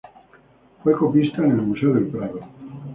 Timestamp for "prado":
2.07-2.39